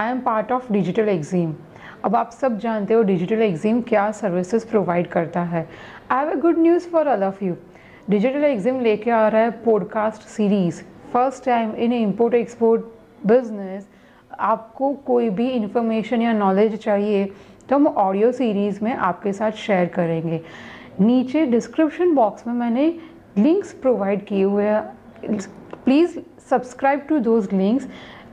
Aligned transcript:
I 0.00 0.10
am 0.10 0.20
part 0.20 0.52
of 0.52 0.72
digital 0.72 1.08
Exim 1.08 1.52
अब 2.04 2.14
आप 2.16 2.30
सब 2.32 2.58
जानते 2.58 2.94
हो 2.94 3.02
डिजिटल 3.02 3.42
एग्जीम 3.42 3.80
क्या 3.88 4.10
सर्विसेज़ 4.10 4.66
प्रोवाइड 4.66 5.06
करता 5.06 5.40
है। 5.44 5.66
I 6.10 6.24
have 6.24 6.30
a 6.32 6.40
good 6.40 6.58
news 6.58 6.88
for 6.90 7.08
all 7.08 7.24
of 7.24 7.44
you 7.44 7.54
digital 8.10 8.44
Exim 8.44 8.80
लेके 8.80 9.10
आ 9.10 9.26
रहा 9.28 9.42
है 9.42 9.50
podcast 9.64 10.22
series 10.28 10.80
first 11.12 11.44
time 11.44 11.74
in 11.74 11.92
import 11.92 12.34
export 12.34 12.84
business 13.26 13.88
आपको 14.40 14.92
कोई 15.06 15.28
भी 15.30 15.48
इंफॉर्मेशन 15.50 16.22
या 16.22 16.32
नॉलेज 16.32 16.76
चाहिए 16.82 17.24
तो 17.68 17.76
हम 17.76 17.86
ऑडियो 17.86 18.32
सीरीज़ 18.32 18.84
में 18.84 18.92
आपके 18.94 19.32
साथ 19.32 19.50
शेयर 19.66 19.86
करेंगे। 19.96 20.40
नीचे 21.00 21.44
डिस्क्रिप्शन 21.46 22.14
बॉक्स 22.14 22.46
में 22.46 22.54
मैंने 22.54 22.92
लिंक्स 23.38 23.72
प्रोवाइड 23.82 24.24
किए 24.26 24.44
हुए 24.44 24.64
हैं। 24.64 25.38
Please 25.84 26.18
subscribe 26.50 27.00
to 27.08 27.18
those 27.18 27.48
links 27.52 27.86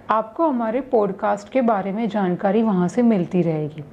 आपको 0.09 0.47
हमारे 0.47 0.81
पॉडकास्ट 0.81 1.49
के 1.49 1.61
बारे 1.61 1.91
में 1.91 2.07
जानकारी 2.09 2.61
वहाँ 2.63 2.87
से 2.87 3.01
मिलती 3.01 3.41
रहेगी। 3.41 3.83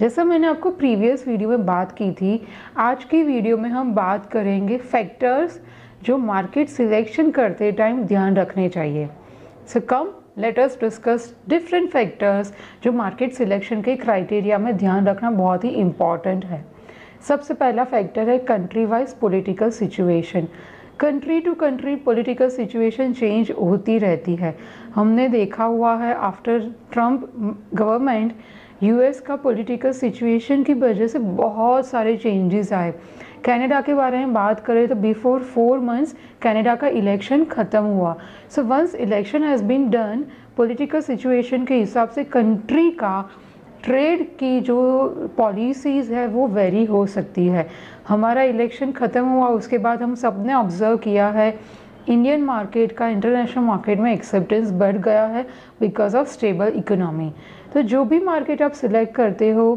जैसा 0.00 0.24
मैंने 0.24 0.46
आपको 0.46 0.70
प्रीवियस 0.70 1.26
वीडियो 1.28 1.48
में 1.48 1.64
बात 1.66 1.92
की 1.92 2.10
थी, 2.12 2.46
आज 2.76 3.04
की 3.04 3.22
वीडियो 3.22 3.56
में 3.56 3.68
हम 3.70 3.94
बात 3.94 4.30
करेंगे 4.30 4.78
फैक्टर्स 4.78 5.60
जो 6.02 6.18
मार्केट 6.18 6.68
सिलेक्शन 6.68 7.30
करते 7.30 7.72
टाइम 7.72 8.02
ध्यान 8.04 8.36
रखने 8.36 8.68
चाहिए। 8.68 9.08
So 9.68 9.80
come 9.80 10.12
let 10.38 10.58
us 10.58 10.78
discuss 10.80 11.34
different 11.48 11.90
factors 11.90 12.54
जो 12.84 12.92
मार्केट 12.92 13.32
सिलेक्शन 13.32 13.82
के 13.82 13.96
क्राइटेरिया 13.96 14.58
में 14.58 14.76
ध्यान 14.76 15.06
रखना 15.06 15.30
बहुत 15.30 15.64
ही 15.64 15.70
इंपॉर्टेंट 15.70 16.44
है। 16.44 16.64
सबसे 17.28 17.54
पहला 17.54 17.84
फैक्टर 17.84 18.28
है 18.28 18.38
country 18.38 18.84
wise 18.84 19.14
political 19.14 19.70
situation 19.70 20.46
country 21.00 21.40
to 21.40 21.52
country 21.54 21.94
political 21.96 22.48
situation 22.50 23.12
change 23.12 23.50
होती 23.50 23.98
रहती 23.98 24.34
है। 24.36 24.56
हमने 24.94 25.28
देखा 25.28 25.64
हुआ 25.64 25.94
है 25.96 26.14
आफ्टर 26.14 26.58
ट्रंप 26.92 27.28
गवर्नमेंट 27.74 28.32
यूएस 28.82 29.20
का 29.20 29.36
पॉलिटिकल 29.36 29.92
सिचुएशन 29.92 30.62
की 30.62 30.74
वजह 30.74 31.06
से 31.06 31.18
बहुत 31.18 31.86
सारे 31.86 32.16
चेंजेस 32.16 32.72
आए। 32.72 32.92
कनाडा 33.44 33.80
के 33.80 33.94
बारे 33.94 34.18
में 34.18 34.32
बात 34.34 34.60
करें 34.60 34.86
तो 34.88 34.94
बिफोर 34.96 35.42
फोर 35.44 35.78
मंथ्स 35.80 36.14
कनाडा 36.42 36.74
का 36.74 36.88
इलेक्शन 36.88 37.44
ख़त्म 37.44 37.82
हुआ। 37.84 38.16
So 38.50 38.62
once 38.64 38.94
election 38.96 39.44
has 39.44 39.64
been 39.64 39.88
done 39.90 40.24
political 40.56 41.00
situation 41.00 41.64
के 41.64 41.74
हिसाब 41.74 42.08
से 42.08 42.24
कंट्री 42.26 42.90
का 42.92 43.28
ट्रेड 43.88 44.22
की 44.38 44.60
जो 44.60 44.78
पॉलिसीज़ 45.36 46.12
है, 46.14 46.26
वो 46.28 46.46
वेरी 46.48 46.84
हो 46.84 47.04
सकती 47.08 47.46
है। 47.46 47.66
हमारा 48.08 48.42
इलेक्शन 48.44 48.92
ख़त्म 48.92 49.24
हुआ, 49.26 49.48
उसके 49.50 49.78
बाद 49.78 50.02
हम 50.02 50.14
सबने 50.14 50.54
ऑब्ज़र्व 50.54 50.96
किया 50.98 51.28
है 51.30 51.50
इंडियन 52.08 52.42
मार्केट 52.44 52.92
का 52.92 53.08
इंटरनेशनल 53.08 53.64
मार्केट 53.64 53.98
में 54.00 54.12
एक्सेप्टेंस 54.12 54.70
बढ़ 54.72 54.96
गया 54.98 55.24
है 55.26 55.42
बिकॉज़ 55.80 56.16
ऑफ़ 56.16 56.28
स्टेबल 56.28 56.72
इकोनॉमी 56.76 57.30
तो 57.74 57.82
जो 57.92 58.04
भी 58.04 58.20
मार्केट 58.24 58.62
आप 58.62 58.72
सिलेक्ट 58.72 59.14
करते 59.14 59.50
हो 59.52 59.74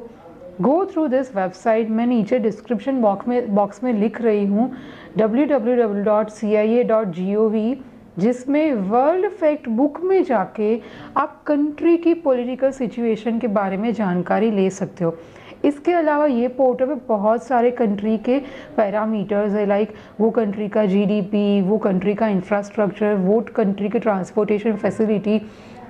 गो 0.61 0.85
थ्रू 0.85 1.07
दिस 1.07 1.35
वेबसाइट 1.35 1.89
मैं 1.89 2.05
नीचे 2.07 2.39
डिस्क्रिप्शन 2.39 3.01
बॉक्स 3.01 3.27
में 3.27 3.53
बॉक्स 3.55 3.83
में 3.83 3.91
लिख 3.93 4.21
रही 4.21 4.45
हूँ 4.45 4.71
W 5.17 5.45
W 5.47 5.75
W 5.75 6.03
dot 6.03 6.29
C 6.29 6.55
I 6.55 6.75
A 6.75 6.83
dot 6.83 7.07
G 7.15 7.35
O 7.35 7.47
V 7.49 7.73
जिसमें 8.19 8.73
वर्ल्ड 8.73 9.29
फैक्ट 9.31 9.67
बुक 9.69 9.99
में 10.03 10.23
जाके 10.23 10.79
आप 11.17 11.41
कंट्री 11.47 11.97
की 11.97 12.13
पॉलिटिकल 12.13 12.71
सिचुएशन 12.71 13.39
के 13.39 13.47
बारे 13.49 13.77
में 13.77 13.91
जानकारी 13.93 14.51
ले 14.51 14.69
सकते 14.69 15.03
हो। 15.03 15.17
इसके 15.65 15.91
अलावा 15.93 16.25
ये 16.25 16.47
पोर्टल 16.47 16.85
में 16.85 17.05
बहुत 17.07 17.43
सारे 17.43 17.71
कंट्री 17.71 18.17
के 18.19 18.39
पैरामीटर्स 18.77 19.53
है 19.53 19.65
लाइक 19.65 19.93
वो 20.19 20.29
कंट्री 20.31 20.67
का 20.69 20.85
जीडीपी 20.85 21.61
वो 21.61 21.77
कंट्री 21.77 22.13
का 22.15 22.27
इंफ्रास्ट्रक्चर 22.27 23.13
वो 23.15 23.39
कंट्री 23.55 23.89
के 23.89 23.99
ट्रांसपोर्टेशन 23.99 24.75
फैसिलिटी 24.75 25.41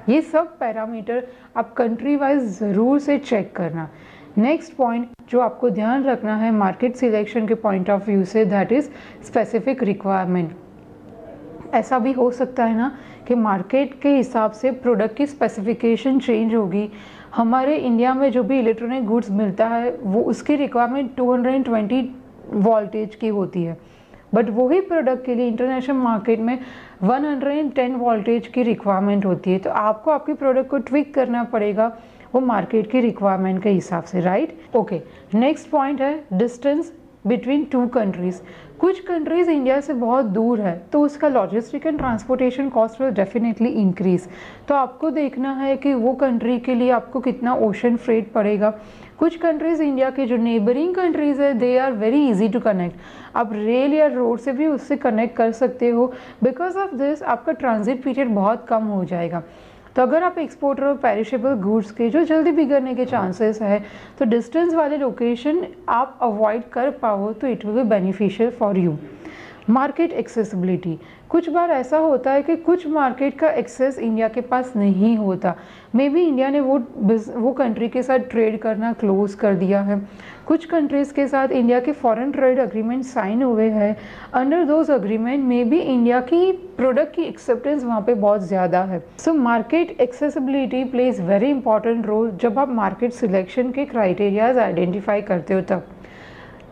ये 0.09 0.21
सब 0.21 0.57
पैरामीटर 0.59 1.27
आप 1.57 1.73
कंट्री 1.73 2.15
वाइज 2.15 2.41
ज़रूर 2.59 2.99
से 2.99 3.17
चेक 3.17 3.55
करना। 3.55 3.89
नेक्स्ट 4.37 4.73
पॉइंट 4.75 5.07
जो 5.29 5.39
आपको 5.39 5.69
ध्यान 5.69 6.03
रखना 6.03 6.35
है 6.37 6.51
मार्केट 6.51 6.95
सिलेक्शन 6.95 7.47
के 7.47 7.55
पॉइंट 7.55 7.89
ऑफ़ 7.89 8.05
व्यू 8.05 8.23
से 8.25 8.45
दैट 8.45 8.71
इज़ 8.71 8.89
स्पेसिफिक 9.25 9.83
रिक्वायरमेंट 9.83 10.51
ऐसा 11.73 11.99
भी 11.99 12.11
हो 12.11 12.29
सकता 12.31 12.65
है 12.65 12.77
ना 12.77 12.91
कि 13.27 13.35
मार्केट 13.35 13.99
के 14.01 14.15
हिसाब 14.15 14.51
से 14.51 14.71
प्रोडक्ट 14.71 15.15
की 15.17 15.25
स्पेसिफिकेशन 15.25 16.19
चेंज 16.19 16.55
होगी। 16.55 16.89
हमारे 17.35 17.75
इंडिया 17.77 18.13
में 18.13 18.31
जो 18.31 18.43
भी 18.43 18.59
इलेक्ट्रॉनिक 18.59 19.05
गुड्स 19.05 19.29
मिलता 19.31 19.67
है, 19.67 19.91
वो 19.91 20.21
उसकी 20.21 20.55
रिक्वायरमेंट 20.55 21.15
220 21.15 22.09
वोल्टेज 22.53 23.15
की 23.15 23.27
होती 23.27 23.63
है। 23.63 23.77
बट 24.35 24.49
वही 24.49 24.79
प्रोडक्ट 24.81 25.25
के 25.25 25.35
लिए 25.35 25.47
इंटरनेशनल 25.47 25.95
मार्केट 25.95 26.39
में 26.39 26.57
110 27.03 27.95
वोल्टेज 27.95 28.47
की 28.47 28.63
रिक्वायरमेंट 28.63 29.25
होती 29.25 29.51
है। 29.51 29.59
तो 29.59 29.69
आपको 29.69 30.11
आपकी 30.11 30.33
प्रोडक्ट 30.33 30.69
को 30.69 30.77
ट्विक 30.77 31.13
करना 31.13 31.43
पड़ेगा 31.43 31.91
वो 32.35 32.41
मार्केट 32.41 32.91
की 32.91 32.99
रिक्वायरमेंट 33.01 33.61
के 33.63 33.69
हिसाब 33.69 34.03
से 34.03 34.21
राइट 34.21 34.75
ओके 34.75 35.01
नेक्स्ट 35.35 35.69
पॉइंट 35.69 36.01
है 36.01 36.13
डिस्टेंस 36.33 36.91
बिटवीन 37.27 37.63
टू 37.71 37.85
कंट्रीज़ 37.87 38.39
कुछ 38.79 38.99
कंट्रीज़ 38.99 39.49
इंडिया 39.49 39.79
से 39.81 39.93
बहुत 39.93 40.25
दूर 40.25 40.61
है 40.61 40.75
तो 40.91 41.01
उसका 41.01 41.27
logistic 41.27 41.85
and 41.85 41.97
transportation 41.97 42.69
cost 42.69 43.01
definitely 43.03 43.69
increase 43.71 44.27
तो 44.67 44.75
आपको 44.75 45.09
देखना 45.09 45.53
है 45.53 45.75
कि 45.77 45.93
वो 45.93 46.13
कंट्री 46.13 46.57
के 46.59 46.75
लिए 46.75 46.89
आपको 46.91 47.19
कितना 47.19 47.53
ओशन 47.55 47.95
फ्रेट 47.95 48.31
पड़ेगा। 48.31 48.69
कुछ 49.19 49.35
कंट्रीज़ 49.37 49.81
इंडिया 49.83 50.09
के 50.09 50.25
जो 50.25 50.37
नेबरिंग 50.37 50.95
कंट्रीज़ 50.95 51.41
है 51.41 51.53
they 51.53 51.77
are 51.77 51.91
very 51.93 52.27
easy 52.29 52.47
to 52.49 52.59
connect 52.59 53.35
आप 53.35 53.53
रेल 53.53 53.93
या 53.93 54.07
रोड 54.07 54.39
से 54.39 54.51
भी 54.51 54.67
उससे 54.67 54.95
कनेक्ट 54.97 55.35
कर 55.37 55.51
सकते 55.51 55.89
हो। 55.89 56.11
बिकॉज़ 56.43 56.77
ऑफ़ 56.77 56.95
दिस 56.95 57.23
आपका 57.23 57.51
ट्रांजिट 57.53 58.03
पीरियड 58.03 58.35
बहुत 58.35 58.65
कम 58.69 58.83
हो 58.85 59.03
जाएगा। 59.05 59.43
तो 59.95 60.01
अगर 60.01 60.23
आप 60.23 60.37
एक्सपोर्टर 60.37 60.83
और 60.83 60.97
पेरिशेबल 60.97 61.53
गुड्स 61.61 61.91
के, 61.91 62.09
जो 62.09 62.23
जल्दी 62.23 62.51
बिगड़ने 62.51 62.95
के 62.95 63.05
चांसेस 63.05 63.61
है 63.61 63.79
तो 64.19 64.25
डिस्टेंस 64.25 64.73
वाले 64.73 64.97
लोकेशन 64.97 65.65
आप 65.89 66.17
अवॉइड 66.21 66.69
कर 66.73 66.89
पाओ 67.01 67.31
तो 67.33 67.47
it 67.47 67.65
will 67.65 67.75
be 67.75 67.89
beneficial 67.89 68.51
for 68.51 68.77
you 68.77 68.97
market 69.69 70.11
accessibility. 70.11 70.97
कुछ 71.29 71.49
बार 71.49 71.71
ऐसा 71.71 71.97
होता 71.97 72.31
है 72.31 72.41
कि 72.43 72.55
कुछ 72.57 72.85
मार्केट 72.87 73.37
का 73.39 73.49
एक्सेस 73.49 73.99
इंडिया 73.99 74.27
के 74.27 74.41
पास 74.41 74.73
नहीं 74.75 75.15
होता। 75.17 75.55
मे 75.95 76.07
बी 76.09 76.21
इंडिया 76.21 76.49
ने 76.49 76.59
वो 76.59 76.77
वो 77.35 77.51
कंट्री 77.51 77.87
के 77.89 78.03
साथ 78.03 78.19
ट्रेड 78.29 78.57
करना 78.59 78.91
क्लोज 78.93 79.33
कर 79.33 79.55
दिया 79.55 79.81
है। 79.81 79.99
कुछ 80.47 80.65
कंट्रीज़ 80.65 81.13
के 81.13 81.27
साथ 81.27 81.47
इंडिया 81.49 81.79
के 81.79 81.91
फॉरेन 81.91 82.31
ट्रेड 82.31 82.59
अग्रीमेंट 82.59 83.03
साइन 83.03 83.43
हुए 83.43 83.69
हैं। 83.69 83.95
अंडर 84.33 84.63
दोज 84.65 84.91
अग्रीमेंट 84.91 85.43
में 85.43 85.69
भी 85.69 85.79
इंडिया 85.79 86.19
की 86.23 86.51
प्रोडक्ट 86.77 87.15
की 87.15 87.23
एक्सेप्टेंस 87.23 87.83
वहाँ 87.83 88.01
पे 88.01 88.13
बहुत 88.15 88.41
ज़्यादा 88.41 88.83
है। 88.83 89.03
So 89.19 89.33
market 89.33 89.99
accessibility 90.01 90.83
plays 90.83 91.21
very 91.21 91.49
important 91.49 92.05
role 92.05 92.31
जब 92.41 92.59
आप 92.59 92.69
मार्केट 92.73 93.13
सिलेक्शन 93.13 93.71
के 93.71 93.85
क्राइटेरियाज 93.85 94.57
आइडेंटिफाई 94.57 95.21
करते 95.21 95.53
हो 95.53 95.61
तब। 95.61 95.87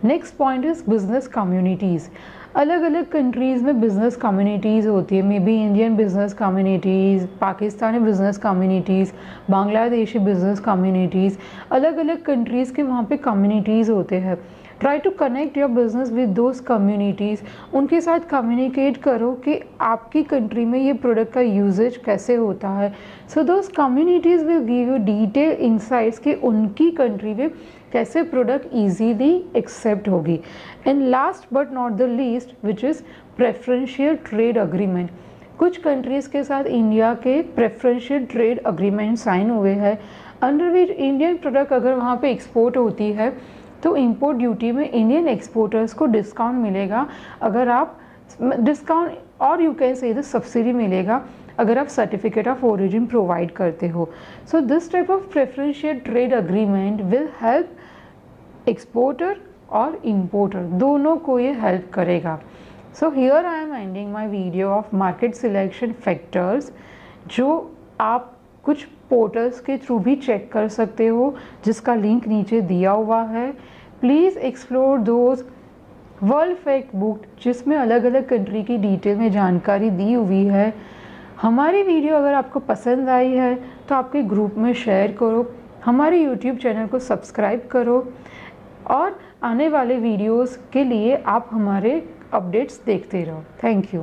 Next 0.04 0.36
point 0.36 0.66
is 0.66 0.84
business 0.90 1.28
communities 1.28 2.08
अलग 2.56 2.82
अलग 2.82 3.10
कंट्रीज़ 3.12 3.64
में 3.64 3.80
बिज़नेस 3.82 4.16
कम्युनिटीज़ 4.16 4.88
होती 4.88 5.16
है. 5.16 5.22
May 5.22 5.40
be 5.40 5.56
Indian 5.56 5.96
business 5.96 6.34
communities 6.34 7.26
Pakistani 7.42 8.00
business 8.00 8.38
communities 8.38 9.12
Bangladeshi 9.52 10.20
business 10.20 10.60
communities 10.60 11.38
अलग 11.72 11.98
अलग 11.98 12.22
कंट्रीज़ 12.26 12.74
के 12.74 12.84
वहाँ 12.84 13.04
पे 13.04 13.18
कम्युनिटीज़ 13.18 13.92
होते 13.92 14.20
हैं. 14.20 14.38
Try 14.80 15.00
to 15.00 15.10
connect 15.10 15.58
your 15.58 15.70
business 15.70 16.12
with 16.12 16.30
those 16.30 16.60
communities 16.68 17.42
उनके 17.76 18.00
साथ 18.02 18.20
कम्युनिकेट 18.30 18.98
करो 18.98 19.32
कि 19.46 19.60
आपकी 19.82 20.24
कंट्री 20.24 20.66
में 20.66 20.80
ये 20.80 20.94
प्रोडक्ट 20.96 21.34
का 21.34 21.42
यूजेज 21.42 21.98
कैसे 22.06 22.36
होता 22.36 22.70
है। 22.70 22.94
So 23.34 23.44
those 23.44 23.68
communities 23.78 24.46
will 24.46 24.64
give 24.66 24.92
you 24.92 24.98
detail 25.06 25.52
insights 25.62 26.20
कि 26.20 26.34
उनकी 26.34 26.90
कंट्री 26.92 27.34
में 27.34 27.50
कैसे 27.94 28.24
प्रोडक्ट 28.24 28.74
इजीली 28.76 29.34
एक्सेप्ट 29.56 30.08
होगी। 30.10 30.40
And 30.88 31.02
last 31.02 31.54
but 31.54 31.74
not 31.74 31.92
the 31.92 32.10
least 32.12 32.56
which 32.66 32.84
is 32.86 33.02
preferential 33.38 34.16
trade 34.30 34.58
agreement 34.58 35.12
कुछ 35.60 35.78
कंट्रीज़ 35.78 36.30
के 36.30 36.44
साथ 36.44 36.64
इंडिया 36.66 37.14
के 37.24 37.42
प्रेफरेंशियल 37.56 38.26
ट्रेड 38.26 38.60
अग्रीमेंट 38.66 39.18
साइन 39.18 39.50
हुए 39.50 39.74
हैं 39.76 39.98
अंडर 40.44 40.70
विच 40.72 40.90
इंडियन 40.90 41.38
प्रोडक्ट 41.38 41.74
अगर 41.74 41.94
वहाँ 41.94 42.16
पे 42.22 42.32
एक्सपोर्ट 42.32 42.78
होती 42.78 43.12
है 43.14 43.30
तो 43.84 43.96
इंपोर्ट 43.96 44.38
ड्यूटी 44.38 44.72
में 44.72 44.90
इंडियन 44.90 45.28
एक्सपोर्टर्स 45.28 45.94
को 45.94 46.06
डिस्काउंट 46.08 46.64
मिलेगा। 46.64 47.08
अगर 47.42 47.70
आप 47.70 48.00
डिस्काउंट 48.42 49.18
और 49.42 49.62
यू 49.62 49.74
कैन 49.74 49.96
से 49.96 50.22
सब्सिडी 50.24 50.74
मिलेगा, 50.74 51.22
अगर 51.60 51.78
आप 51.78 51.88
सर्टिफिकेट 51.88 52.48
ऑफ़ 52.48 52.66
ओरिजिन 52.66 53.06
प्रोवाइड 53.06 53.52
करते 53.52 53.88
हो। 53.88 54.10
So 54.52 54.60
this 54.62 54.92
type 54.92 55.12
of 55.12 55.28
preferential 55.32 56.00
trade 56.00 56.34
agreement 56.34 57.02
will 57.02 57.28
help 57.42 58.70
exporter 58.70 59.36
और 59.72 60.00
इम्पोर्टर 60.06 60.64
दोनों 60.80 61.16
को 61.18 61.40
ये 61.40 61.52
हेल्प 61.62 61.90
करेगा। 61.94 62.40
So 63.00 63.10
here 63.12 63.46
I 63.46 63.62
am 63.62 63.74
ending 63.76 64.12
my 64.14 64.28
video 64.28 64.70
of 64.70 64.96
market 64.96 65.36
selection 65.36 65.92
factors 66.06 66.72
जो 67.28 67.50
आप 68.02 68.36
कुछ 68.70 68.84
पोर्टल्स 69.10 69.60
के 69.60 69.78
थ्रू 69.78 70.00
भी 70.00 70.16
चेक 70.18 70.52
कर 70.52 70.68
सकते 70.70 71.08
हो, 71.08 71.36
जिसका 71.66 71.96
लिंक 71.98 72.28
नीचे 72.28 72.62
दिया 72.64 72.92
हुआ 72.92 73.22
है। 73.26 73.52
Please 74.02 74.38
explore 74.40 74.98
those 75.00 75.44
world 76.24 76.58
fact 76.58 76.96
book 76.96 77.22
जिसमें 77.44 77.76
अलग 77.78 78.04
अलग 78.04 78.28
कंट्री 78.28 78.64
की 78.64 78.78
डिटेल 78.78 79.18
में 79.18 79.32
जानकारी 79.32 79.90
दी 79.92 80.12
हुई 80.14 80.44
है। 80.46 80.74
हमारी 81.42 81.84
वीडियो 81.84 82.16
अगर 82.16 82.34
आपको 82.34 82.60
पसंद 82.60 83.10
आई 83.10 83.32
है 83.32 83.54
तो 83.90 83.96
आपके 83.96 84.22
ग्रुप 84.26 84.56
में 84.58 84.74
शेयर 84.76 85.12
करो। 85.12 85.46
हमारे 85.86 86.22
यूट्यूब 86.24 86.58
चैनल 86.58 86.88
को 86.88 87.00
सब्सक्राइब 87.00 87.68
करो। 87.72 87.98
और 88.88 89.20
आने 89.44 89.68
वाले 89.70 89.98
वीडियोस 89.98 90.60
के 90.74 90.84
लिए 90.84 91.16
आप 91.28 91.50
हमारे 91.52 91.92
अपडेट्स 92.34 92.82
देखते 92.86 93.24
रहो। 93.24 93.44
Thank 93.64 93.86
you 93.86 93.98